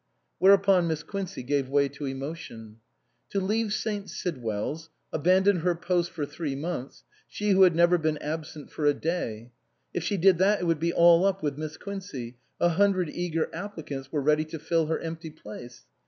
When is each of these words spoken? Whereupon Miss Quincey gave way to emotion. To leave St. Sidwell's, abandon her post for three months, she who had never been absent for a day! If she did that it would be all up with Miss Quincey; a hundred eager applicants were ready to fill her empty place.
Whereupon 0.39 0.87
Miss 0.87 1.03
Quincey 1.03 1.43
gave 1.43 1.69
way 1.69 1.87
to 1.89 2.07
emotion. 2.07 2.77
To 3.29 3.39
leave 3.39 3.71
St. 3.71 4.09
Sidwell's, 4.09 4.89
abandon 5.13 5.57
her 5.57 5.75
post 5.75 6.09
for 6.09 6.25
three 6.25 6.55
months, 6.55 7.03
she 7.27 7.51
who 7.51 7.61
had 7.61 7.75
never 7.75 7.99
been 7.99 8.17
absent 8.17 8.71
for 8.71 8.87
a 8.87 8.95
day! 8.95 9.51
If 9.93 10.03
she 10.03 10.17
did 10.17 10.39
that 10.39 10.59
it 10.59 10.65
would 10.65 10.79
be 10.79 10.91
all 10.91 11.23
up 11.23 11.43
with 11.43 11.59
Miss 11.59 11.77
Quincey; 11.77 12.39
a 12.59 12.69
hundred 12.69 13.09
eager 13.11 13.47
applicants 13.53 14.11
were 14.11 14.21
ready 14.23 14.43
to 14.45 14.57
fill 14.57 14.87
her 14.87 14.97
empty 14.97 15.29
place. 15.29 15.85